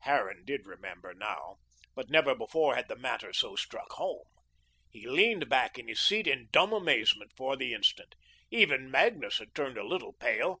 Harran 0.00 0.44
did 0.44 0.66
remember 0.66 1.14
now, 1.14 1.56
but 1.94 2.10
never 2.10 2.34
before 2.34 2.74
had 2.74 2.86
the 2.88 2.96
matter 2.98 3.32
so 3.32 3.56
struck 3.56 3.90
home. 3.92 4.26
He 4.90 5.08
leaned 5.08 5.48
back 5.48 5.78
in 5.78 5.88
his 5.88 6.02
seat 6.02 6.26
in 6.26 6.50
dumb 6.52 6.74
amazement 6.74 7.32
for 7.34 7.56
the 7.56 7.72
instant. 7.72 8.14
Even 8.50 8.90
Magnus 8.90 9.38
had 9.38 9.54
turned 9.54 9.78
a 9.78 9.82
little 9.88 10.12
pale. 10.12 10.60